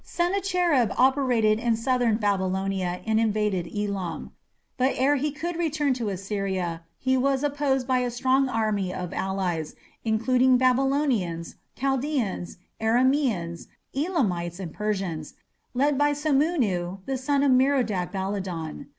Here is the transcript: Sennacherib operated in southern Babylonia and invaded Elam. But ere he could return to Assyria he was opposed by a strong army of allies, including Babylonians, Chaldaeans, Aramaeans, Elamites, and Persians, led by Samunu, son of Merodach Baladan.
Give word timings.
Sennacherib 0.03 0.91
operated 0.97 1.59
in 1.59 1.75
southern 1.75 2.15
Babylonia 2.17 3.01
and 3.05 3.19
invaded 3.19 3.69
Elam. 3.71 4.31
But 4.75 4.95
ere 4.97 5.15
he 5.17 5.29
could 5.31 5.57
return 5.57 5.93
to 5.93 6.09
Assyria 6.09 6.81
he 6.97 7.15
was 7.17 7.43
opposed 7.43 7.85
by 7.85 7.99
a 7.99 8.09
strong 8.09 8.49
army 8.49 8.91
of 8.91 9.13
allies, 9.13 9.75
including 10.03 10.57
Babylonians, 10.57 11.53
Chaldaeans, 11.75 12.57
Aramaeans, 12.81 13.67
Elamites, 13.95 14.59
and 14.59 14.73
Persians, 14.73 15.35
led 15.75 15.99
by 15.99 16.13
Samunu, 16.13 16.97
son 17.15 17.43
of 17.43 17.51
Merodach 17.51 18.11
Baladan. 18.11 18.87